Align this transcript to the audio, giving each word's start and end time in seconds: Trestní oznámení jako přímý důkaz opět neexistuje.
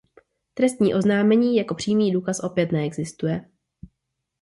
Trestní 0.53 0.93
oznámení 0.95 1.55
jako 1.55 1.75
přímý 1.75 2.11
důkaz 2.11 2.39
opět 2.39 2.71
neexistuje. 2.71 3.49